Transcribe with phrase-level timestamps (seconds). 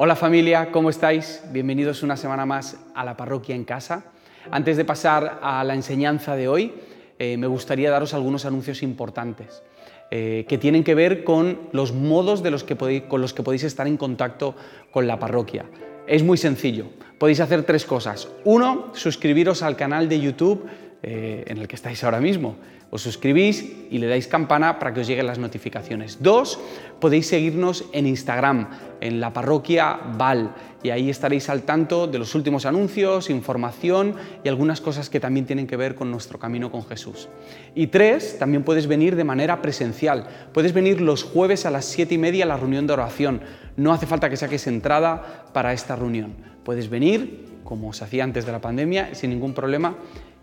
[0.00, 1.42] Hola familia, ¿cómo estáis?
[1.50, 4.04] Bienvenidos una semana más a la parroquia en casa.
[4.48, 6.72] Antes de pasar a la enseñanza de hoy,
[7.18, 9.60] eh, me gustaría daros algunos anuncios importantes
[10.12, 12.44] eh, que tienen que ver con los modos
[13.08, 14.54] con los que podéis estar en contacto
[14.92, 15.64] con la parroquia.
[16.06, 16.84] Es muy sencillo,
[17.18, 18.28] podéis hacer tres cosas.
[18.44, 20.64] Uno, suscribiros al canal de YouTube
[21.02, 22.56] eh, en el que estáis ahora mismo
[22.90, 26.22] os suscribís y le dais campana para que os lleguen las notificaciones.
[26.22, 26.58] Dos,
[27.00, 28.68] podéis seguirnos en Instagram,
[29.00, 34.48] en la parroquia Val, y ahí estaréis al tanto de los últimos anuncios, información y
[34.48, 37.28] algunas cosas que también tienen que ver con nuestro camino con Jesús.
[37.74, 40.26] Y tres, también puedes venir de manera presencial.
[40.54, 43.42] Puedes venir los jueves a las siete y media a la reunión de oración.
[43.76, 46.36] No hace falta que saques entrada para esta reunión.
[46.64, 49.96] Puedes venir, como se hacía antes de la pandemia, sin ningún problema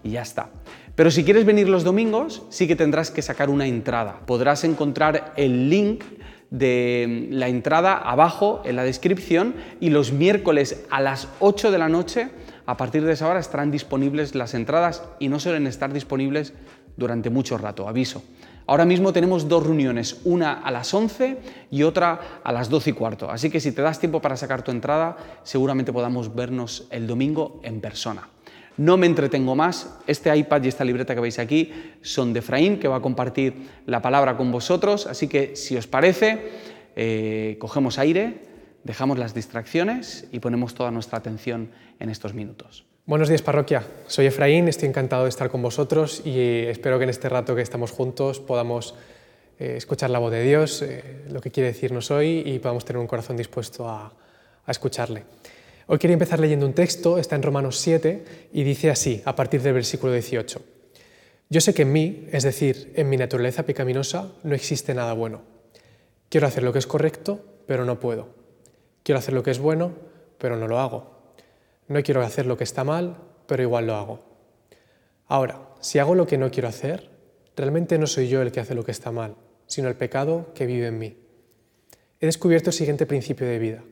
[0.05, 0.51] y ya está.
[0.95, 4.21] Pero si quieres venir los domingos, sí que tendrás que sacar una entrada.
[4.25, 6.05] Podrás encontrar el link
[6.51, 11.89] de la entrada abajo en la descripción y los miércoles a las 8 de la
[11.89, 12.29] noche,
[12.65, 16.53] a partir de esa hora estarán disponibles las entradas y no suelen estar disponibles
[16.95, 18.23] durante mucho rato, aviso.
[18.67, 21.37] Ahora mismo tenemos dos reuniones, una a las 11
[21.71, 24.63] y otra a las 12 y cuarto, así que si te das tiempo para sacar
[24.63, 28.29] tu entrada, seguramente podamos vernos el domingo en persona.
[28.77, 32.77] No me entretengo más, este iPad y esta libreta que veis aquí son de Efraín,
[32.77, 33.53] que va a compartir
[33.85, 36.51] la palabra con vosotros, así que si os parece,
[36.97, 38.41] eh, cogemos aire,
[38.83, 42.85] dejamos las distracciones y ponemos toda nuestra atención en estos minutos.
[43.05, 47.11] Buenos días parroquia, soy Efraín, estoy encantado de estar con vosotros y espero que en
[47.11, 48.93] este rato que estamos juntos podamos
[49.57, 52.99] eh, escuchar la voz de Dios, eh, lo que quiere decirnos hoy y podamos tener
[52.99, 54.11] un corazón dispuesto a
[54.67, 55.23] escucharle.
[55.87, 59.61] Hoy quería empezar leyendo un texto, está en Romanos 7 y dice así, a partir
[59.61, 60.59] del versículo 18.
[61.47, 65.43] Yo sé que en mí, es decir, en mi naturaleza pecaminosa, no existe nada bueno.
[66.29, 68.29] Quiero hacer lo que es correcto, pero no puedo.
[69.03, 69.93] Quiero hacer lo que es bueno,
[70.39, 71.35] pero no lo hago.
[71.87, 74.25] No quiero hacer lo que está mal, pero igual lo hago.
[75.27, 77.11] Ahora, si hago lo que no quiero hacer,
[77.55, 79.35] realmente no soy yo el que hace lo que está mal,
[79.67, 81.15] sino el pecado que vive en mí.
[82.19, 83.83] He descubierto el siguiente principio de vida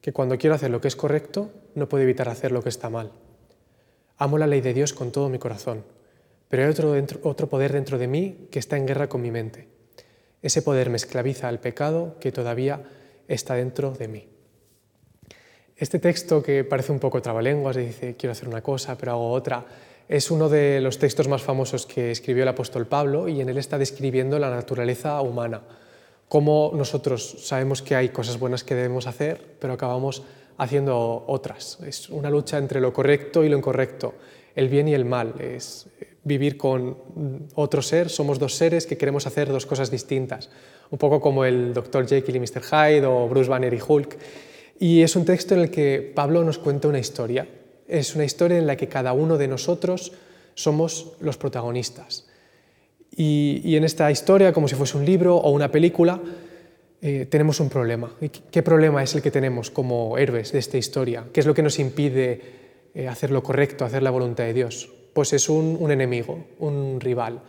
[0.00, 2.90] que cuando quiero hacer lo que es correcto, no puedo evitar hacer lo que está
[2.90, 3.12] mal.
[4.16, 5.84] Amo la ley de Dios con todo mi corazón,
[6.48, 9.68] pero hay otro, otro poder dentro de mí que está en guerra con mi mente.
[10.42, 12.82] Ese poder me esclaviza al pecado que todavía
[13.26, 14.28] está dentro de mí.
[15.76, 19.64] Este texto que parece un poco trabalenguas, dice quiero hacer una cosa pero hago otra,
[20.08, 23.58] es uno de los textos más famosos que escribió el apóstol Pablo y en él
[23.58, 25.62] está describiendo la naturaleza humana
[26.28, 30.22] cómo nosotros sabemos que hay cosas buenas que debemos hacer, pero acabamos
[30.58, 31.78] haciendo otras.
[31.86, 34.14] Es una lucha entre lo correcto y lo incorrecto,
[34.54, 35.34] el bien y el mal.
[35.40, 35.86] Es
[36.24, 36.96] vivir con
[37.54, 40.50] otro ser, somos dos seres que queremos hacer dos cosas distintas,
[40.90, 42.06] un poco como el Dr.
[42.06, 42.62] Jekyll y Mr.
[42.62, 44.18] Hyde o Bruce Banner y Hulk.
[44.80, 47.48] Y es un texto en el que Pablo nos cuenta una historia.
[47.88, 50.12] Es una historia en la que cada uno de nosotros
[50.54, 52.27] somos los protagonistas.
[53.20, 56.20] Y, en esta historia, como si fuese un libro o una película,
[57.02, 58.14] eh, tenemos un problema.
[58.52, 61.24] ¿Qué problema es el que tenemos como héroes de esta historia?
[61.32, 62.40] ¿Qué es lo que nos impide
[62.94, 64.88] eh, hacer lo correcto, hacer la voluntad de Dios?
[65.12, 67.40] Pues es un, enemigo, un rival.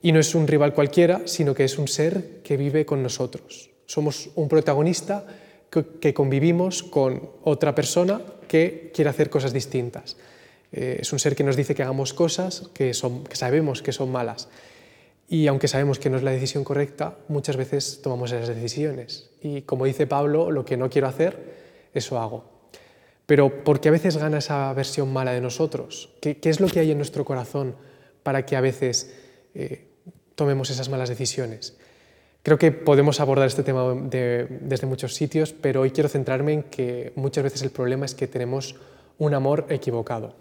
[0.00, 3.68] Y no es un rival cualquiera, sino que es un ser que vive con nosotros.
[3.84, 5.26] Somos un protagonista
[6.00, 10.16] que, convivimos con otra persona que quiere hacer cosas distintas.
[10.72, 13.92] Eh, es un ser que nos dice que hagamos cosas que, son, que sabemos que
[13.92, 14.48] son malas.
[15.32, 19.30] Y aunque sabemos que no es la decisión correcta, muchas veces tomamos esas decisiones.
[19.40, 21.38] Y como dice Pablo, lo que no quiero hacer,
[21.94, 22.44] eso hago.
[23.26, 26.10] Pero ¿por qué a veces gana esa versión mala de nosotros?
[26.20, 27.76] ¿Qué, es lo que hay en nuestro corazón
[28.24, 29.14] para que a veces
[29.54, 29.86] eh,
[30.34, 31.76] tomemos esas malas decisiones?
[32.42, 37.12] Creo que podemos abordar este tema desde muchos sitios, pero hoy quiero centrarme en que
[37.14, 38.74] muchas veces el problema es que tenemos
[39.18, 40.34] un amor equivocado.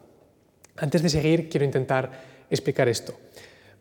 [0.77, 3.13] Antes de seguir, quiero intentar explicar esto.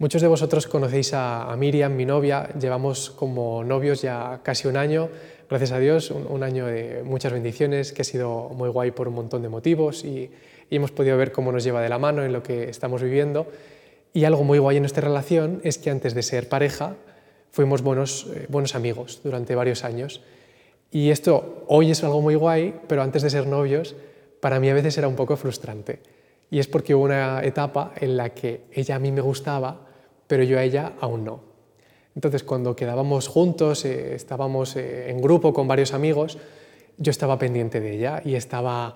[0.00, 5.08] Muchos de vosotros conocéis a, Miriam, mi novia, llevamos como novios ya casi un año,
[5.50, 9.14] gracias a Dios, un, año de muchas bendiciones, que ha sido muy guay por un
[9.14, 10.30] montón de motivos y,
[10.70, 13.46] hemos podido ver cómo nos lleva de la mano en lo que estamos viviendo.
[14.12, 16.94] Y algo muy guay en nuestra relación es que antes de ser pareja
[17.50, 20.20] fuimos buenos, eh, buenos amigos durante varios años.
[20.92, 23.96] Y esto hoy es algo muy guay, pero antes de ser novios,
[24.40, 26.00] para mí a veces era un poco frustrante.
[26.50, 29.87] Y es porque hubo una etapa en la que ella a mí me gustaba,
[30.28, 31.40] pero yo a ella aún no.
[32.14, 36.38] Entonces, cuando quedábamos juntos, eh, estábamos eh, en grupo con varios amigos,
[36.96, 38.94] yo estaba pendiente de ella y estaba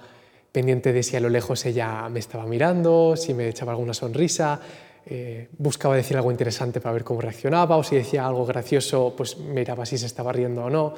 [0.50, 4.60] pendiente de si a lo lejos ella me estaba mirando, si me echaba alguna sonrisa,
[5.06, 9.38] eh, buscaba decir algo interesante para ver cómo reaccionaba o si decía algo gracioso, pues
[9.38, 10.94] miraba si se estaba riendo o no.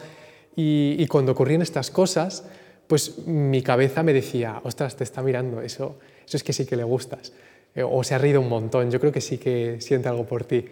[0.57, 2.45] Y, y cuando ocurrían estas cosas,
[2.87, 6.77] pues mi cabeza me decía, ostras, te está mirando, eso, eso es que sí que
[6.77, 7.33] le gustas.
[7.75, 10.45] Eh, o se ha reído un montón, yo creo que sí que siente algo por
[10.45, 10.65] ti.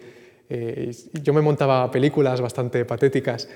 [0.49, 0.91] Eh,
[1.21, 3.49] yo me montaba películas bastante patéticas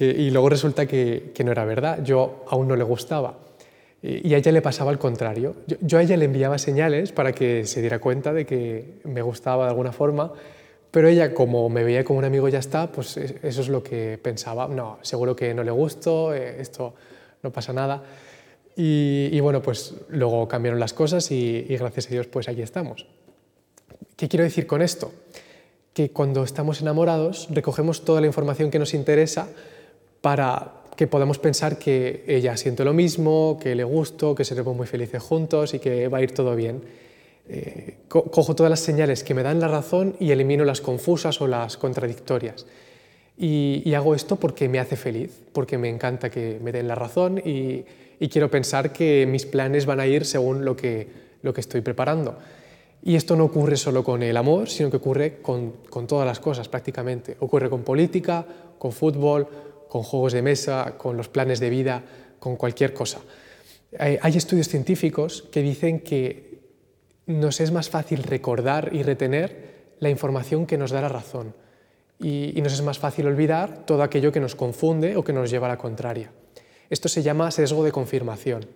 [0.00, 3.38] y luego resulta que, no era verdad, yo aún no le gustaba.
[4.00, 5.56] Y a ella le pasaba al contrario.
[5.80, 9.64] Yo, a ella le enviaba señales para que se diera cuenta de que me gustaba
[9.64, 10.32] de alguna forma,
[10.92, 14.18] pero ella, como me veía como un amigo ya está, pues eso es lo que
[14.22, 14.68] pensaba.
[14.68, 16.94] No, seguro que no le gusto, eh, esto
[17.42, 18.02] no pasa nada.
[18.80, 23.06] Y, bueno, pues luego cambiaron las cosas y, y gracias a Dios, pues aquí estamos.
[24.14, 25.10] ¿Qué quiero decir con esto?
[25.92, 29.48] Que cuando estamos enamorados recogemos toda la información que nos interesa
[30.20, 34.86] para que podamos pensar que ella siente lo mismo, que le gusto, que seremos muy
[34.86, 36.82] felices juntos y que va a ir todo bien.
[37.48, 41.46] Eh, cojo todas las señales que me dan la razón y elimino las confusas o
[41.48, 42.66] las contradictorias.
[43.38, 47.38] Y, hago esto porque me hace feliz, porque me encanta que me den la razón
[47.38, 47.84] y,
[48.26, 51.08] quiero pensar que mis planes van a ir según lo que,
[51.42, 52.38] lo que estoy preparando.
[53.02, 56.40] Y esto no ocurre solo con el amor, sino que ocurre con, con todas las
[56.40, 57.36] cosas prácticamente.
[57.38, 58.44] Ocurre con política,
[58.78, 59.46] con fútbol,
[59.88, 62.02] con juegos de mesa, con los planes de vida,
[62.40, 63.20] con cualquier cosa.
[63.98, 66.60] Hay estudios científicos que dicen que
[67.26, 71.54] nos es más fácil recordar y retener la información que nos da la razón
[72.18, 75.66] y, nos es más fácil olvidar todo aquello que nos confunde o que nos lleva
[75.66, 76.30] a la contraria.
[76.90, 78.66] Esto se llama sesgo de confirmación.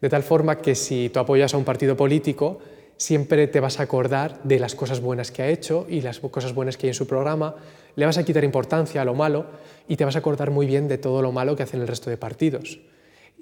[0.00, 2.58] De tal forma que si tú apoyas a un partido político,
[2.96, 6.54] siempre te vas a acordar de las cosas buenas que ha hecho y las cosas
[6.54, 7.56] buenas que hay en su programa,
[7.96, 9.46] le vas a quitar importancia a lo malo
[9.88, 12.10] y te vas a acordar muy bien de todo lo malo que hacen el resto
[12.10, 12.80] de partidos.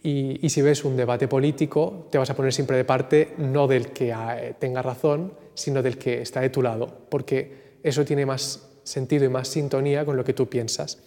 [0.04, 3.92] Y, si ves un debate político, te vas a poner siempre de parte no del
[3.92, 8.68] que eh, tenga razón, sino del que está de tu lado, porque eso tiene más
[8.82, 10.98] sentido y más sintonía con lo que tú piensas.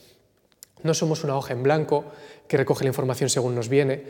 [0.85, 2.05] No somos una hoja en blanco
[2.47, 4.03] que recoge la información según nos viene,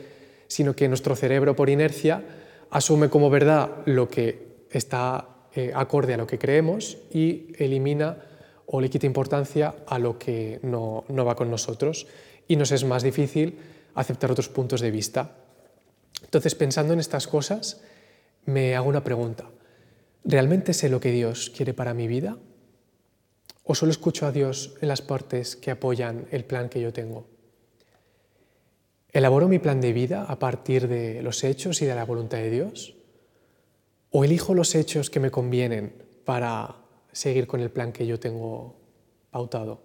[0.46, 2.22] sino que nuestro cerebro por inercia
[2.70, 8.18] asume como verdad lo que está eh, acorde a lo que creemos y elimina
[8.66, 12.06] o le quita importancia a lo que no, no va con nosotros
[12.46, 13.58] y nos es más difícil
[13.94, 15.30] aceptar otros puntos de vista.
[16.24, 17.80] Entonces, pensando en estas cosas,
[18.44, 19.48] me hago una pregunta.
[20.24, 22.36] ¿Realmente sé lo que Dios quiere para mi vida?
[23.66, 27.26] ¿O solo escucho a Dios en las partes que apoyan el plan que yo tengo?
[29.12, 32.50] ¿Elaboro mi plan de vida a partir de los hechos y de la voluntad de
[32.50, 32.96] Dios?
[34.10, 35.92] ¿O elijo los hechos que me convienen
[36.24, 36.76] para
[37.16, 38.76] seguir con el plan que yo tengo
[39.30, 39.80] pautado.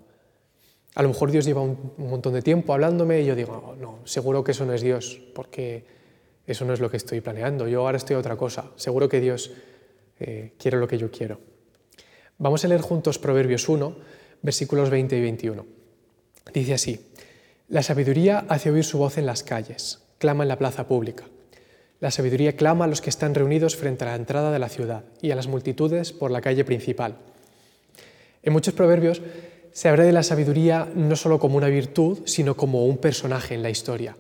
[0.96, 4.00] A lo mejor Dios lleva un, montón de tiempo hablándome y yo digo, oh, no,
[4.04, 5.86] seguro que eso no es Dios, porque
[6.46, 9.22] eso no es lo que estoy planeando, yo ahora estoy a otra cosa, seguro que
[9.22, 9.52] Dios
[10.20, 11.40] eh, quiere lo que yo quiero.
[12.42, 13.96] Vamos a leer juntos Proverbios 1,
[14.42, 15.64] versículos 20 y 21.
[16.52, 17.00] Dice así,
[17.70, 21.26] la sabiduría hace oír su voz en las calles, clama en la plaza pública.
[22.00, 25.04] La sabiduría clama a los que están reunidos frente a la entrada de la ciudad
[25.22, 27.18] y a las multitudes por la calle principal.
[28.42, 29.22] En muchos proverbios
[29.72, 33.62] se habla de la sabiduría no solo como una virtud, sino como un personaje en
[33.62, 34.18] la historia.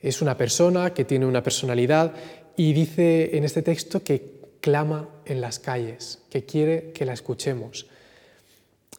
[0.00, 2.14] Es una persona que tiene una personalidad
[2.56, 7.86] y dice en este texto que clama en las calles, que quiere que la escuchemos.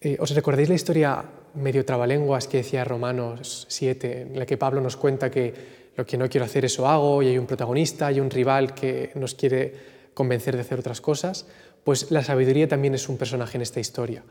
[0.01, 1.25] Eh, ¿Os recordáis la historia
[1.55, 6.17] medio trabalenguas que decía Romanos 7, en la que Pablo nos cuenta que lo que
[6.17, 9.73] no quiero hacer eso hago y hay un protagonista, hay un rival que nos quiere
[10.13, 11.45] convencer de hacer otras cosas,
[11.83, 14.23] pues la sabiduría también es un personaje en esta historia,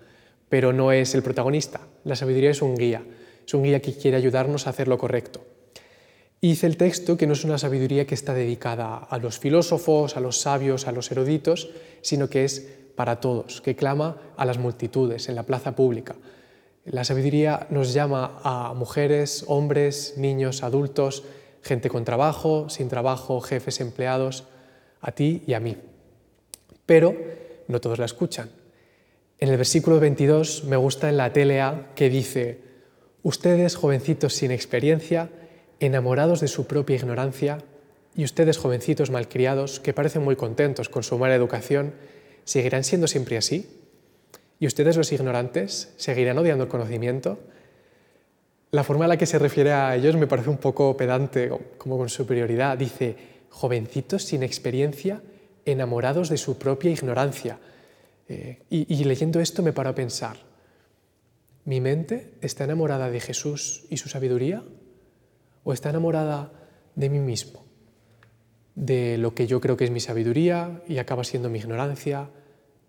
[0.48, 1.80] pero no es el protagonista.
[2.04, 3.02] La sabiduría es un guía,
[3.46, 5.44] es un guía que quiere ayudarnos a hacer lo correcto.
[6.40, 10.16] Y dice el texto que no es una sabiduría que está dedicada a los filósofos,
[10.16, 14.58] a los sabios, a los eruditos, sino que es para todos, que clama a las
[14.58, 16.14] multitudes en la plaza pública.
[16.84, 21.24] La sabiduría nos llama a mujeres, hombres, niños, adultos,
[21.62, 24.44] gente con trabajo, sin trabajo, jefes, empleados,
[25.00, 25.76] a ti y a mí.
[26.86, 27.14] Pero
[27.66, 28.50] no todos la escuchan.
[29.38, 32.60] En el versículo 22 me gusta en la TLA que dice,
[33.22, 35.30] ustedes jovencitos sin experiencia,
[35.80, 37.58] enamorados de su propia ignorancia,
[38.14, 41.94] y ustedes jovencitos malcriados que parecen muy contentos con su mala educación,
[42.44, 43.68] ¿seguirán siendo siempre así?
[44.58, 47.38] ¿Y ustedes los ignorantes seguirán odiando el conocimiento?
[48.70, 51.96] La forma en la que se refiere a ellos me parece un poco pedante, como
[51.96, 52.76] con superioridad.
[52.76, 53.16] Dice,
[53.50, 55.22] jovencitos sin experiencia,
[55.64, 57.58] enamorados de su propia ignorancia.
[58.28, 60.36] Eh, y, leyendo esto me paro a pensar,
[61.64, 64.62] ¿mi mente está enamorada de Jesús y su sabiduría?
[65.64, 66.52] ¿O está enamorada
[66.94, 67.64] de mí mismo?
[68.74, 72.30] De lo que yo creo que es mi sabiduría y acaba siendo mi ignorancia,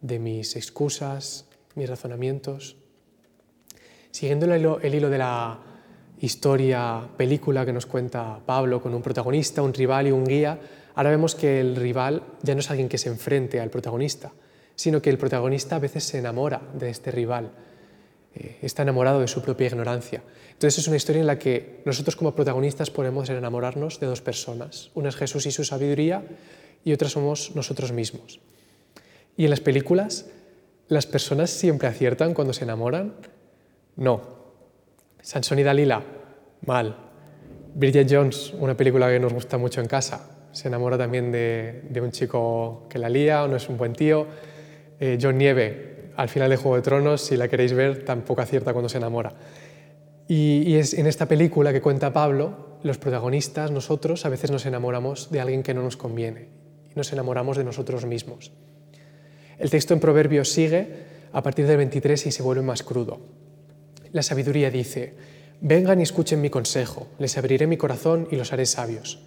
[0.02, 2.78] de mis excusas, mis razonamientos.
[4.12, 5.60] Siguiendo el hilo, de la
[6.20, 10.60] historia, película que nos cuenta Pablo con un protagonista, un rival y un guía,
[10.96, 14.32] ahora vemos que el rival ya no es alguien que se enfrente al protagonista,
[14.76, 17.52] sino que el protagonista a veces se enamora de este rival,
[18.36, 20.22] eh, está enamorado de su propia ignorancia.
[20.52, 24.92] Entonces es una historia en la que nosotros como protagonistas podemos enamorarnos de dos personas.
[24.94, 26.24] Una es Jesús y su sabiduría
[26.84, 28.40] y otra somos nosotros mismos.
[29.38, 30.28] Y en las películas,
[30.88, 33.16] ¿las personas siempre aciertan cuando se enamoran?
[33.96, 34.22] No.
[35.22, 36.04] Sansón y Dalila,
[36.66, 36.96] mal.
[37.74, 42.12] Bridget Jones, una película que nos gusta mucho en casa, se enamora también de, un
[42.12, 44.28] chico que la lía o no es un buen tío.
[45.00, 45.89] Eh, John Nieve,
[46.20, 49.32] al final de Juego de Tronos, si la queréis ver, tampoco acierta cuando se enamora.
[50.28, 55.32] Y, es en esta película que cuenta Pablo, los protagonistas, nosotros, a veces nos enamoramos
[55.32, 56.50] de alguien que no nos conviene
[56.92, 58.52] y nos enamoramos de nosotros mismos.
[59.60, 60.90] El texto en Proverbios sigue
[61.32, 63.22] a partir del 23 y se vuelve más crudo.
[64.12, 65.14] La sabiduría dice,
[65.62, 69.24] vengan y escuchen mi consejo, les abriré mi corazón y los haré sabios.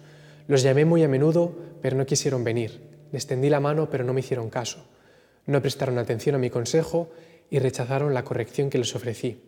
[0.47, 2.81] Los llamé muy a menudo, pero no quisieron venir.
[3.11, 4.85] Les tendí la mano, pero no me hicieron caso.
[5.45, 7.09] No prestaron atención a mi consejo
[7.49, 9.41] y rechazaron la corrección que les ofrecí.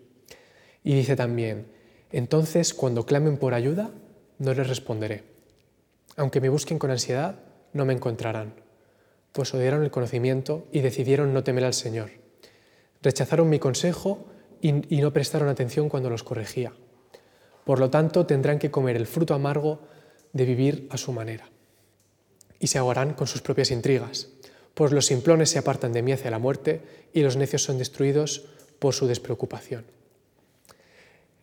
[0.83, 1.67] Y dice también,
[2.11, 3.91] entonces cuando clamen por ayuda,
[4.39, 5.23] no les responderé.
[6.17, 7.39] Aunque me busquen con ansiedad,
[7.73, 8.53] no me encontrarán,
[9.31, 12.11] pues odiaron el conocimiento y decidieron no temer al Señor.
[13.01, 14.25] Rechazaron mi consejo
[14.61, 16.73] y, no prestaron atención cuando los corregía.
[17.65, 19.81] Por lo tanto, tendrán que comer el fruto amargo
[20.33, 21.49] de vivir a su manera.
[22.59, 24.29] Y se ahogarán con sus propias intrigas,
[24.75, 26.81] pues los simplones se apartan de mí hacia la muerte
[27.13, 28.45] y los necios son destruidos
[28.77, 29.85] por su despreocupación.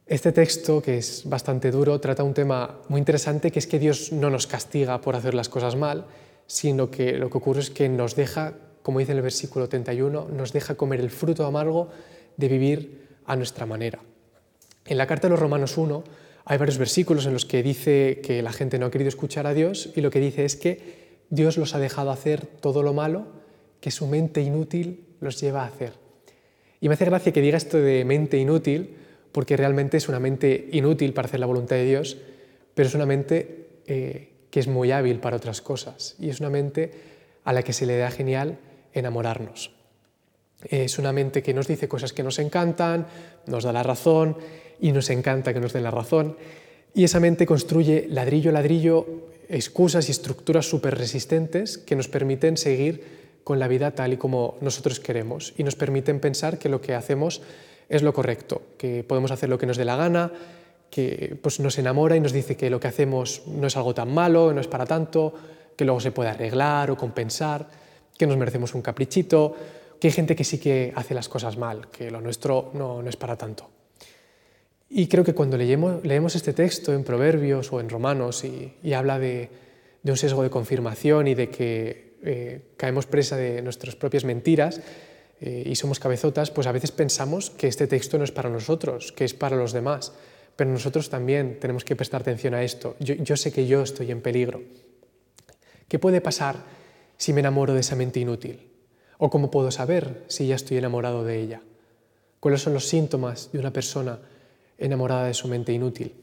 [0.06, 4.12] Este texto, que es bastante duro, trata un tema muy interesante, que es que Dios
[4.12, 6.04] no nos castiga por hacer las cosas mal,
[6.46, 10.28] sino que lo que ocurre es que nos deja, como dice en el versículo 31,
[10.28, 11.88] nos deja comer el fruto amargo
[12.36, 14.00] de vivir a nuestra manera.
[14.84, 16.04] En la carta de los Romanos 1
[16.44, 19.54] hay varios versículos en los que dice que la gente no ha querido escuchar a
[19.54, 21.01] Dios y lo que dice es que
[21.32, 23.24] Dios los ha dejado hacer todo lo malo
[23.80, 25.94] que su mente inútil los lleva a hacer.
[26.78, 28.96] Y me hace gracia que diga esto de mente inútil,
[29.32, 32.18] porque realmente es una mente inútil para hacer la voluntad de Dios,
[32.74, 36.50] pero es una mente eh, que es muy hábil para otras cosas y es una
[36.50, 36.90] mente
[37.44, 38.58] a la que se le da genial
[38.92, 39.74] enamorarnos.
[40.68, 43.06] Es una mente que nos dice cosas que nos encantan,
[43.46, 44.36] nos da la razón
[44.82, 46.36] y nos encanta que nos den la razón.
[46.92, 52.56] Y esa mente construye ladrillo a ladrillo excusas y estructuras súper resistentes que nos permiten
[52.56, 56.80] seguir con la vida tal y como nosotros queremos y nos permiten pensar que lo
[56.80, 57.42] que hacemos
[57.88, 60.32] es lo correcto, que podemos hacer lo que nos dé la gana,
[60.90, 64.12] que pues, nos enamora y nos dice que lo que hacemos no es algo tan
[64.12, 65.34] malo, no es para tanto,
[65.76, 67.68] que luego se puede arreglar o compensar,
[68.16, 69.54] que nos merecemos un caprichito,
[70.00, 73.16] que hay gente que sí que hace las cosas mal, que lo nuestro no, es
[73.16, 73.68] para tanto.
[74.94, 79.18] Y creo que cuando leemos, leemos este texto en Proverbios o en Romanos y, habla
[79.18, 79.48] de,
[80.04, 84.82] un sesgo de confirmación y de que eh, caemos presa de nuestras propias mentiras,
[85.40, 89.12] eh, y somos cabezotas, pues a veces pensamos que este texto no es para nosotros,
[89.12, 90.12] que es para los demás.
[90.56, 92.94] Pero nosotros también tenemos que prestar atención a esto.
[93.00, 94.60] Yo, sé que yo estoy en peligro.
[95.88, 96.56] ¿Qué puede pasar
[97.16, 98.68] si me enamoro de esa mente inútil?
[99.16, 101.62] ¿O cómo puedo saber si ya estoy enamorado de ella?
[102.40, 104.20] ¿Cuáles son los síntomas de una persona
[104.82, 106.14] enamorada de su mente inútil?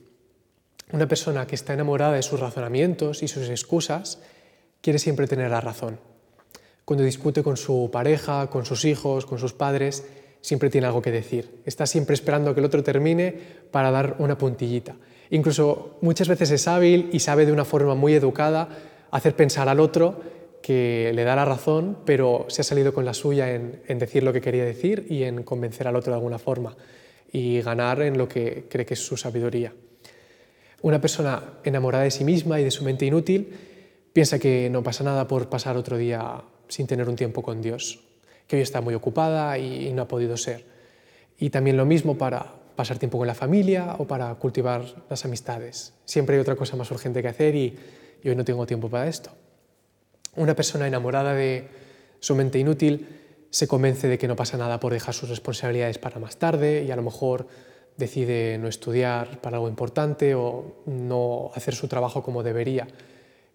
[0.92, 4.20] Una persona que está enamorada de sus razonamientos y sus excusas
[4.82, 6.00] quiere siempre tener la razón
[6.90, 10.08] cuando discute con su pareja, con sus hijos, con sus padres,
[10.42, 11.62] siempre tiene algo que decir.
[11.64, 13.32] Está siempre esperando que el otro termine
[13.70, 14.96] para dar una puntillita.
[15.30, 18.70] Incluso muchas veces es hábil y sabe de una forma muy educada
[19.12, 20.20] hacer pensar al otro
[20.64, 24.34] que le da la razón, pero se ha salido con la suya en, decir lo
[24.34, 26.76] que quería decir y en convencer al otro de alguna forma
[27.32, 29.74] y ganar en lo que cree que es su sabiduría.
[30.82, 33.54] Una persona enamorada de sí misma y de su mente inútil
[34.14, 38.00] piensa que no pasa nada por pasar otro día sin tener un tiempo con Dios,
[38.48, 40.66] que hoy está muy ocupada y, no ha podido ser.
[41.38, 45.94] Y también lo mismo para pasar tiempo con la familia o para cultivar las amistades.
[46.06, 47.78] Siempre hay otra cosa más urgente que hacer y,
[48.24, 49.32] hoy no tengo tiempo para esto.
[50.36, 51.68] Una persona enamorada de
[52.20, 53.19] su mente inútil
[53.50, 56.92] se convence de que no pasa nada por dejar sus responsabilidades para más tarde y
[56.92, 57.48] a lo mejor
[57.98, 62.88] decide no estudiar para algo importante o no hacer su trabajo como debería.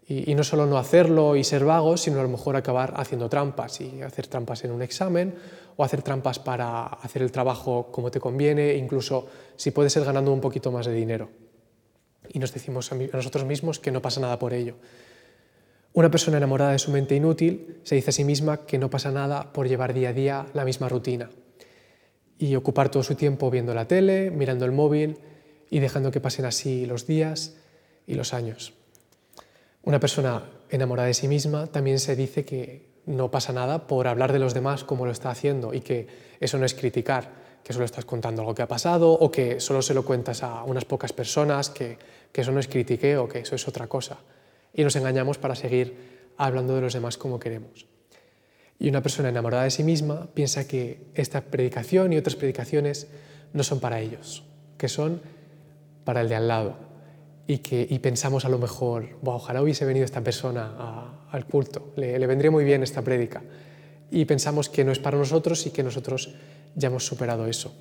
[0.07, 3.81] Y, no solo no hacerlo y ser vago, sino a lo mejor acabar haciendo trampas
[3.81, 5.35] y hacer trampas en un examen
[5.77, 10.31] o hacer trampas para hacer el trabajo como te conviene, incluso si puede ser ganando
[10.31, 11.31] un poquito más de dinero.
[12.29, 14.75] Y nos decimos a nosotros mismos que no pasa nada por ello.
[15.95, 19.13] Una persona enamorada de su mente inútil se dice a sí misma que no pasa
[19.13, 21.31] nada por llevar día a día la misma rutina
[22.37, 25.19] y ocupar todo su tiempo viendo la tele, mirando el móvil
[25.71, 27.55] y dejando que pasen así los días
[28.09, 28.75] y los años.
[29.85, 34.33] Una persona enamorada de sí misma también se dice que no pasa nada por hablar
[34.33, 36.09] de los demás como lo está haciendo y que
[36.41, 37.31] eso no es criticar,
[37.63, 40.65] que solo estás contando algo que ha pasado o que solo se lo cuentas a
[40.65, 41.99] unas pocas personas, que,
[42.33, 44.19] eso no es critiqueo, que eso es otra cosa.
[44.75, 45.95] Y nos engañamos para seguir
[46.37, 47.87] hablando de los demás como queremos.
[48.79, 53.07] Y una persona enamorada de sí misma piensa que esta predicación y otras predicaciones
[53.53, 54.43] no son para ellos,
[54.77, 55.23] que son
[56.05, 56.77] para el de al lado.
[57.47, 62.19] Y, que, y pensamos a lo mejor, ojalá hubiese venido esta persona al culto, le,
[62.19, 63.43] le vendría muy bien esta prédica.
[64.11, 66.35] Y pensamos que no es para nosotros y que nosotros
[66.75, 67.75] ya hemos superado eso.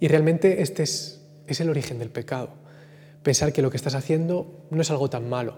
[0.00, 2.50] Y realmente este es, es el origen del pecado.
[3.26, 5.56] Pensar que lo que estás haciendo no es algo tan malo.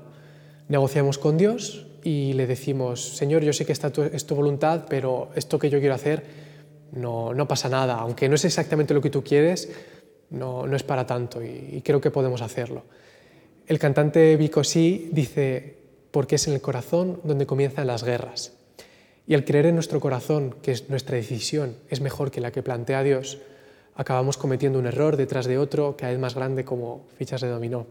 [0.68, 5.28] Negociamos con Dios y le decimos, Señor, yo sé que esta es tu voluntad, pero
[5.34, 6.24] esto que yo quiero hacer
[6.92, 7.96] no, no pasa nada.
[7.96, 9.70] Aunque no es exactamente lo que tú quieres,
[10.30, 12.84] no, no es para tanto y, creo que podemos hacerlo.
[13.66, 15.76] El cantante Vico Sí dice,
[16.10, 18.54] porque es en el corazón donde comienzan las guerras.
[19.26, 22.62] Y al creer en nuestro corazón que es nuestra decisión es mejor que la que
[22.62, 23.40] plantea Dios,
[23.98, 27.86] acabamos cometiendo un error detrás de otro cada vez más grande como fichas de dominó.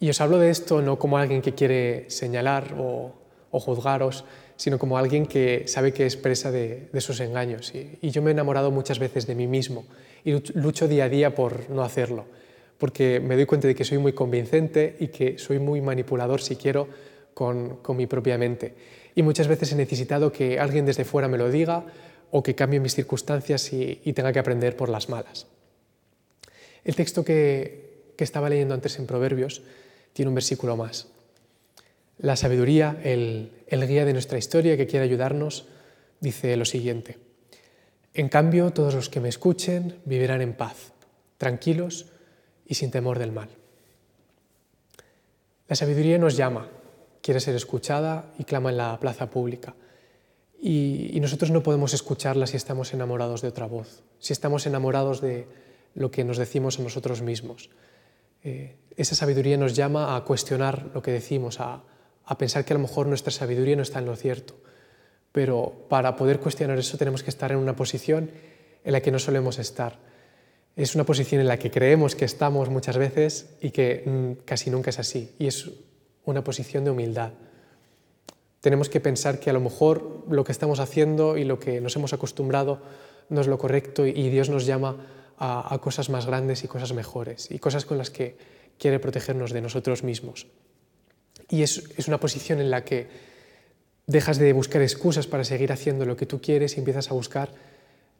[0.00, 3.12] Y os hablo de esto no como alguien que quiere señalar o,
[3.52, 4.24] juzgaros,
[4.56, 7.72] sino como alguien que sabe que es presa de, sus engaños.
[7.74, 9.84] Y, yo me he enamorado muchas veces de mí mismo
[10.24, 12.24] y lucho día a día por no hacerlo,
[12.78, 16.56] porque me doy cuenta de que soy muy convincente y que soy muy manipulador, si
[16.56, 16.88] quiero,
[17.34, 18.74] con mi propia mente.
[19.14, 21.84] Y muchas veces he necesitado que alguien desde fuera me lo diga
[22.34, 25.46] o que cambie mis circunstancias y, tenga que aprender por las malas.
[26.82, 29.62] El texto que, estaba leyendo antes en Proverbios
[30.12, 31.06] tiene un versículo más.
[32.18, 35.66] La sabiduría, el guía de nuestra historia que quiere ayudarnos,
[36.18, 37.18] dice lo siguiente.
[38.14, 40.90] En cambio, todos los que me escuchen vivirán en paz,
[41.38, 42.06] tranquilos
[42.66, 43.50] y sin temor del mal.
[45.68, 46.68] La sabiduría nos llama,
[47.22, 49.74] quiere ser escuchada y clama en la plaza pública.
[50.66, 55.46] Y, nosotros no podemos escucharla si estamos enamorados de otra voz, si estamos enamorados de
[55.94, 57.68] lo que nos decimos a nosotros mismos.
[58.42, 61.82] Eh, esa sabiduría nos llama a cuestionar lo que decimos, a,
[62.24, 64.54] a pensar que a lo mejor nuestra sabiduría no está en lo cierto.
[65.32, 68.30] Pero para poder cuestionar eso tenemos que estar en una posición
[68.84, 69.98] en la que no solemos estar.
[70.76, 74.70] Es una posición en la que creemos que estamos muchas veces y que mm, casi
[74.70, 75.34] nunca es así.
[75.38, 75.70] Y es
[76.24, 77.32] una posición de humildad.
[78.64, 81.96] Tenemos que pensar que a lo mejor lo que estamos haciendo y lo que nos
[81.96, 82.80] hemos acostumbrado
[83.28, 84.96] no es lo correcto y Dios nos llama
[85.36, 88.38] a, cosas más grandes y cosas mejores y cosas con las que
[88.78, 90.46] quiere protegernos de nosotros mismos.
[91.50, 93.08] Y es, es, una posición en la que
[94.06, 97.50] dejas de buscar excusas para seguir haciendo lo que tú quieres y empiezas a buscar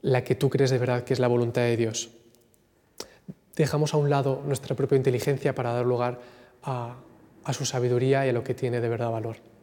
[0.02, 2.10] la que tú crees de verdad que es la voluntad de Dios.
[3.56, 6.20] Dejamos a un lado nuestra propia inteligencia para dar lugar
[6.62, 6.96] a,
[7.44, 9.53] a su sabiduría y a lo que tiene de verdad valor.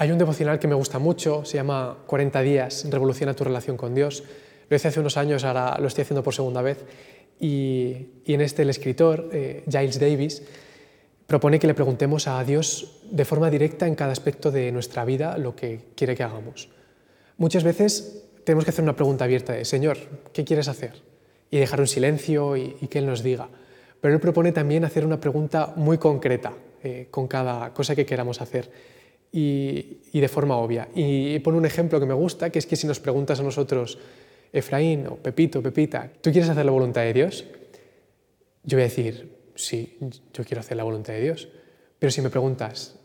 [0.00, 3.94] Hay un devocional que me gusta mucho, se llama 40 días, revoluciona tu relación con
[3.94, 4.24] Dios.
[4.70, 6.82] Lo hice hace unos años, ahora lo estoy haciendo por segunda vez.
[7.38, 10.42] Y, en este el escritor, eh, Giles Davis,
[11.26, 15.36] propone que le preguntemos a Dios de forma directa en cada aspecto de nuestra vida
[15.36, 16.70] lo que quiere que hagamos.
[17.36, 19.98] Muchas veces tenemos que hacer una pregunta abierta Señor,
[20.32, 20.94] ¿qué quieres hacer?
[21.50, 23.50] Y dejar un silencio y, y que Él nos diga.
[24.00, 28.40] Pero Él propone también hacer una pregunta muy concreta eh, con cada cosa que queramos
[28.40, 28.70] hacer
[29.32, 30.88] y, de forma obvia.
[30.94, 33.98] Y pone un ejemplo que me gusta, que es que si nos preguntas a nosotros,
[34.52, 37.44] Efraín o Pepito, Pepita, ¿tú quieres hacer la voluntad de Dios?
[38.64, 39.98] Yo voy a decir, sí,
[40.32, 41.48] yo quiero hacer la voluntad de Dios.
[41.98, 42.98] Pero si me preguntas,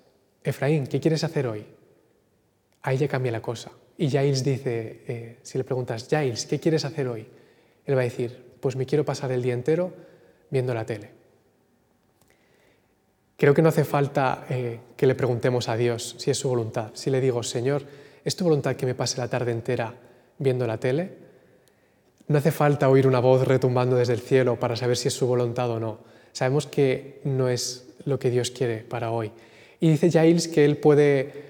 [0.44, 1.66] Efraín, ¿qué quieres hacer hoy?
[2.82, 3.72] Ahí ya cambia la cosa.
[3.98, 7.26] Y Giles dice, eh, si le preguntas, Giles, ¿qué quieres hacer hoy?
[7.86, 9.94] Él va a decir, pues me quiero pasar el día entero
[10.50, 11.25] viendo la tele.
[13.38, 16.92] Creo que no hace falta eh, que le preguntemos a Dios si es su voluntad.
[16.94, 17.84] Si le digo, Señor,
[18.24, 19.94] ¿es tu voluntad que me pase la tarde entera
[20.38, 21.26] viendo la tele?
[22.28, 25.28] No hace falta oír una voz retumbando desde el cielo para saber si es su
[25.28, 26.00] voluntad o no.
[26.32, 29.32] Sabemos que no es lo que Dios quiere para hoy.
[29.80, 31.46] Y dice Giles que él puede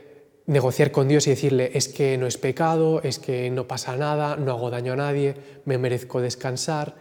[0.48, 4.36] negociar con Dios y decirle, es que no es pecado, es que no pasa nada,
[4.36, 6.96] no hago daño a nadie, me merezco descansar.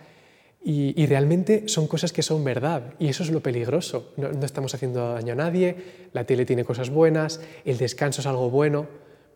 [0.66, 4.12] Y, realmente son cosas que son verdad y eso es lo peligroso.
[4.16, 5.76] No estamos haciendo daño a nadie,
[6.14, 8.86] la tele tiene cosas buenas, el descanso es algo bueno,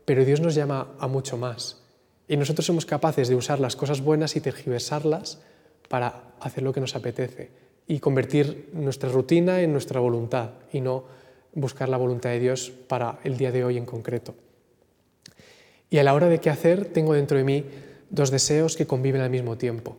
[0.06, 1.82] pero Dios nos llama a mucho más.
[2.28, 5.38] Y nosotros somos capaces de usar las cosas buenas y tergiversarlas
[5.90, 7.50] para hacer lo que nos apetece
[7.86, 11.04] y convertir nuestra rutina en nuestra voluntad y no
[11.52, 14.34] buscar la voluntad de Dios para el día de hoy en concreto.
[15.90, 17.64] Y a la hora de qué hacer, tengo dentro de mí
[18.08, 19.96] dos deseos que conviven al mismo tiempo.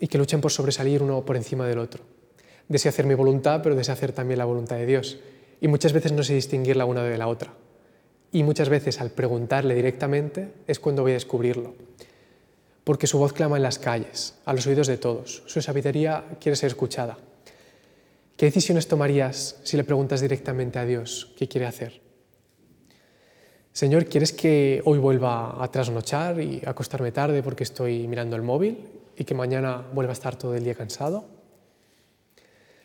[0.00, 2.02] Y que luchen por sobresalir uno por encima del otro.
[2.68, 5.18] Deseo hacer mi voluntad, pero deseo hacer también la voluntad de Dios.
[5.60, 7.52] Y muchas veces no sé distinguir la una de la otra.
[8.32, 11.74] Y muchas veces al preguntarle directamente es cuando voy a descubrirlo.
[12.82, 15.42] Porque su voz clama en las calles, a los oídos de todos.
[15.46, 17.18] Su sabiduría quiere ser escuchada.
[18.36, 22.00] ¿Qué decisiones tomarías si le preguntas directamente a Dios qué quiere hacer?
[23.72, 28.78] Señor, ¿quieres que hoy vuelva a trasnochar y acostarme tarde porque estoy mirando el móvil
[29.16, 31.24] y que mañana vuelva a estar todo el día cansado?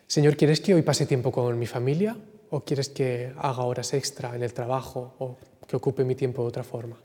[0.07, 2.17] Señor, ¿quieres que hoy pase tiempo con mi familia
[2.49, 5.37] o quieres que haga horas extra en el trabajo o
[5.67, 6.97] que ocupe mi tiempo de otra forma?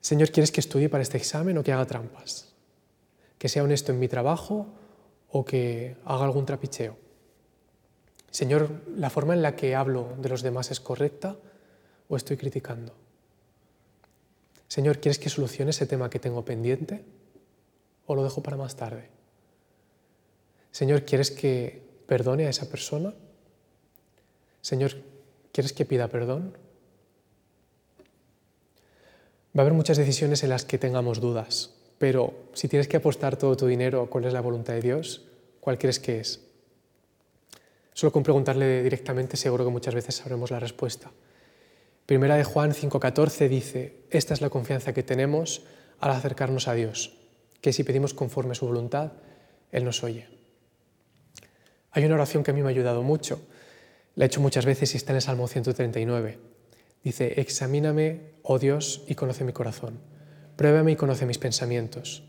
[0.00, 2.52] Señor, ¿quieres que estudie para este examen o que haga trampas?
[3.38, 4.66] ¿Que sea honesto en mi trabajo
[5.30, 6.96] o que haga algún trapicheo?
[8.30, 11.36] Señor, ¿la forma en la que hablo de los demás es correcta
[12.08, 12.94] o estoy criticando?
[14.66, 17.04] Señor, ¿quieres que solucione ese tema que tengo pendiente
[18.08, 19.08] o lo dejo para más tarde?
[20.72, 23.14] Señor, ¿quieres que perdone a esa persona?
[24.60, 24.96] Señor,
[25.52, 26.56] ¿quieres que pida perdón?
[29.56, 33.36] Va a haber muchas decisiones en las que tengamos dudas, pero si tienes que apostar
[33.36, 35.26] todo tu dinero cuál es la voluntad de Dios,
[35.60, 36.40] ¿cuál crees que es?
[37.92, 41.10] Solo con preguntarle directamente seguro que muchas veces sabremos la respuesta.
[42.06, 45.62] Primera de Juan 5:14 dice, esta es la confianza que tenemos
[45.98, 47.17] al acercarnos a Dios,
[47.60, 49.12] que si pedimos conforme a su voluntad,
[49.72, 50.26] Él nos oye.
[51.90, 53.40] Hay una oración que a mí me ha ayudado mucho,
[54.14, 56.38] la he hecho muchas veces y está en el Salmo 139.
[57.02, 59.98] Dice, examíname, oh Dios, y conoce mi corazón,
[60.56, 62.24] pruébame y conoce mis pensamientos,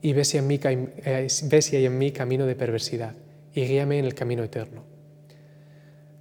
[0.00, 3.14] y ve si, en mí, eh, ve si hay en mí camino de perversidad,
[3.54, 4.84] y guíame en el camino eterno.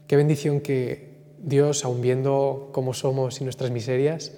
[0.08, 4.34] Qué bendición que Dios, aun viendo cómo somos y nuestras miserias,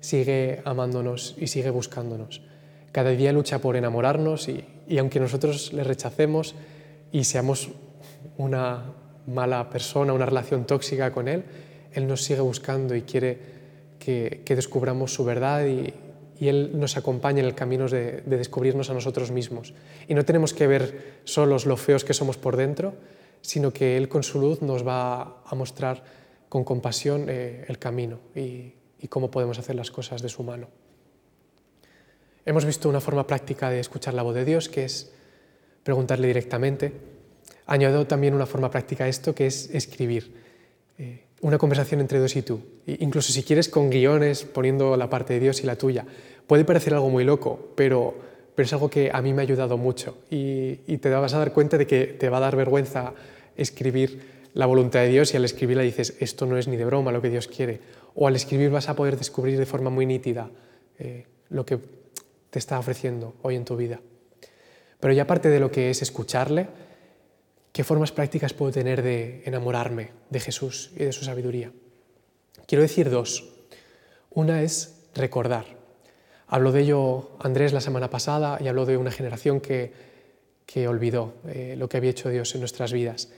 [0.00, 2.42] sigue amándonos y sigue buscándonos.
[2.92, 4.64] Cada día lucha por enamorarnos y,
[4.98, 6.54] aunque nosotros le rechacemos
[7.12, 7.70] y seamos
[8.36, 8.92] una
[9.26, 11.44] mala persona, una relación tóxica con Él,
[11.92, 13.38] Él nos sigue buscando y quiere
[13.98, 15.92] que, descubramos su verdad y,
[16.40, 19.74] Él nos acompaña en el camino de, descubrirnos a nosotros mismos.
[20.06, 22.94] Y no tenemos que ver solos lo feos que somos por dentro,
[23.40, 26.02] sino que Él con su luz nos va a mostrar
[26.48, 28.74] con compasión eh, el camino y,
[29.08, 30.68] cómo podemos hacer las cosas de su mano.
[32.48, 35.12] Hemos visto una forma práctica de escuchar la voz de Dios, que es
[35.82, 36.92] preguntarle directamente.
[37.66, 40.32] Añado también una forma práctica a esto, que es escribir.
[40.96, 42.62] Eh, una conversación entre Dios y tú.
[42.86, 46.06] incluso si quieres con guiones, poniendo la parte de Dios y la tuya.
[46.46, 48.14] Puede parecer algo muy loco, pero,
[48.54, 50.16] pero es algo que a mí me ha ayudado mucho.
[50.30, 53.12] Y, y te vas a dar cuenta de que te va a dar vergüenza
[53.58, 54.22] escribir
[54.54, 57.20] la voluntad de Dios y al escribirla dices, esto no es ni de broma lo
[57.20, 57.80] que Dios quiere.
[58.14, 60.48] O al escribir vas a poder descubrir de forma muy nítida
[60.98, 61.97] eh, lo que
[62.50, 64.00] te está ofreciendo hoy en tu vida.
[65.00, 66.68] Pero ya aparte de lo que es escucharle,
[67.72, 71.72] ¿qué formas prácticas puedo tener de enamorarme de Jesús y de su sabiduría?
[72.66, 73.48] Quiero decir dos.
[74.30, 75.64] Una es recordar.
[76.46, 79.92] Habló de ello Andrés la semana pasada y habló de una generación que,
[80.66, 83.30] que olvidó eh, lo que había hecho Dios en nuestras vidas.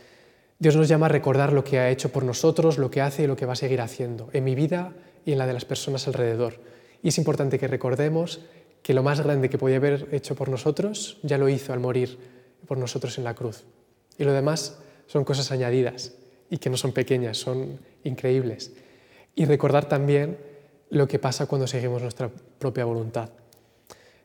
[0.59, 3.27] Dios nos llama a recordar lo que ha hecho por nosotros, lo que hace y
[3.27, 4.93] lo que va a seguir haciendo en mi vida
[5.25, 6.61] y en la de las personas alrededor.
[7.03, 8.41] Y es importante que recordemos
[8.83, 12.19] que lo más grande que podía haber hecho por nosotros ya lo hizo al morir
[12.67, 13.65] por nosotros en la cruz.
[14.19, 16.15] Y lo demás son cosas añadidas
[16.51, 18.73] y que no son pequeñas, son increíbles.
[19.35, 20.39] Y recordar también
[20.91, 23.31] lo que pasa cuando seguimos nuestra propia voluntad.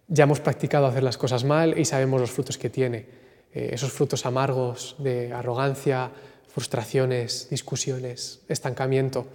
[0.07, 3.05] Ya hemos practicado hacer las cosas mal y sabemos los frutos que tiene
[3.53, 6.11] eh, esos frutos amargos de arrogancia,
[6.47, 9.25] frustraciones, discusiones, estancamiento.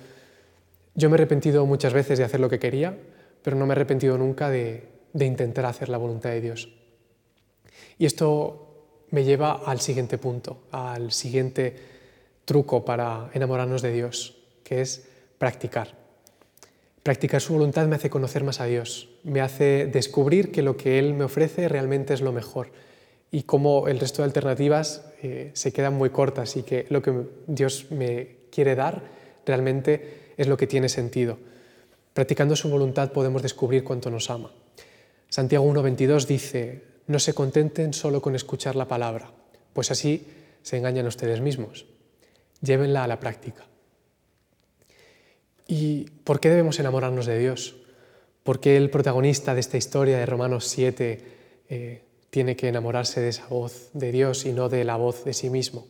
[0.95, 2.97] Yo me he arrepentido muchas veces de hacer lo que quería,
[3.43, 6.69] pero no me he arrepentido nunca de, intentar hacer la voluntad de Dios.
[7.99, 8.71] Y esto
[9.11, 11.77] me lleva al siguiente punto, al siguiente
[12.45, 15.07] truco para enamorarnos de Dios, que es
[15.39, 15.99] practicar.
[17.03, 20.99] Practicar su voluntad me hace conocer más a Dios, me hace descubrir que lo que
[20.99, 22.71] Él me ofrece realmente es lo mejor
[23.31, 27.13] y cómo el resto de alternativas eh, se quedan muy cortas y que lo que
[27.47, 29.03] Dios me quiere dar
[29.47, 31.39] realmente es lo que tiene sentido.
[32.13, 34.51] Practicando su voluntad podemos descubrir cuánto nos ama.
[35.31, 39.33] Santiago 1.22 dice, no se contenten solo con escuchar la palabra,
[39.73, 40.27] pues así
[40.63, 41.87] se engañan ustedes mismos.
[42.61, 43.65] Llévenla a la práctica.
[45.67, 47.77] ¿Y por qué debemos enamorarnos de Dios?
[48.43, 51.41] ¿Por qué el protagonista de esta historia de Romanos 7
[52.31, 55.51] tiene que enamorarse de esa voz de Dios y no de la voz de sí
[55.51, 55.87] mismo.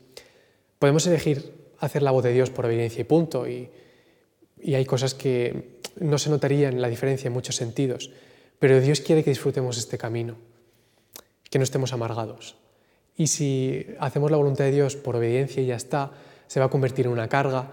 [0.79, 3.71] Podemos elegir hacer la voz de Dios por obediencia y punto, y,
[4.75, 8.11] hay cosas que no se notarían la diferencia en muchos sentidos,
[8.61, 10.37] pero Dios quiere que disfrutemos este camino,
[11.51, 12.57] que no estemos amargados.
[13.17, 16.13] Y si hacemos la voluntad de Dios por obediencia y ya está,
[16.47, 17.71] se va a convertir en una carga,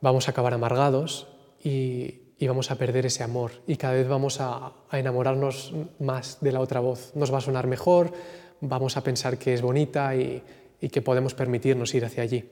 [0.00, 1.26] vamos a acabar amargados
[1.62, 6.60] y, vamos a perder ese amor y cada vez vamos a, enamorarnos más de la
[6.60, 7.10] otra voz.
[7.16, 8.12] Nos va a sonar mejor,
[8.60, 10.42] vamos a pensar que es bonita y,
[10.80, 12.48] que podemos permitirnos ir hacia allí.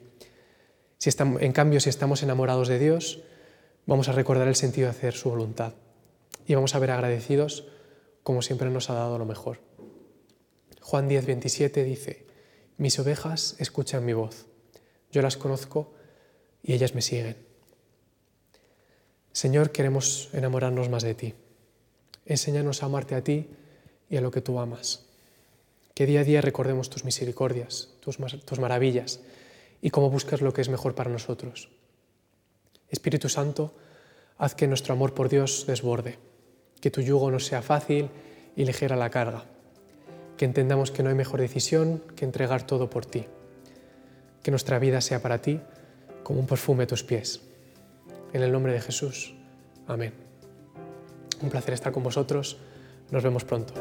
[0.99, 3.21] Si en cambio, si estamos enamorados de Dios,
[3.87, 5.75] vamos a recordar el sentido de hacer su voluntad
[6.49, 7.65] y vamos a ver agradecidos
[8.27, 9.61] como siempre nos ha dado lo mejor.
[10.81, 12.27] Juan 10, 27 dice,
[12.77, 14.47] mis ovejas escuchan mi voz,
[15.13, 15.95] yo las conozco
[16.61, 17.37] y ellas me siguen.
[19.31, 21.35] Señor, queremos enamorarnos más de ti.
[22.25, 23.49] Enséñanos a amarte a ti
[24.11, 25.07] y a lo que tú amas.
[25.95, 29.21] Que día a día recordemos tus misericordias, tus, tus maravillas
[29.81, 31.71] y cómo buscas lo que es mejor para nosotros.
[32.89, 33.73] Espíritu Santo,
[34.37, 36.19] haz que nuestro amor por Dios desborde,
[36.81, 38.11] que tu yugo nos sea fácil
[38.55, 39.45] y ligera la carga,
[40.37, 43.27] que entendamos que no hay mejor decisión que entregar todo por ti,
[44.43, 45.61] que nuestra vida sea para ti
[46.23, 47.41] como un perfume a tus pies.
[48.33, 49.35] En el nombre de Jesús.
[49.87, 50.13] Amén.
[51.41, 52.59] Un placer estar con vosotros.
[53.11, 53.75] Nos vemos pronto.